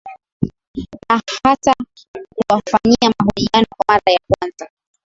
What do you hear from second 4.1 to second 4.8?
ya kwanza